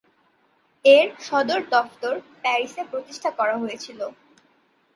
[0.85, 2.13] এর সদর দফতর
[2.41, 3.99] প্যারিসে প্রতিষ্ঠা করা হয়েছিল।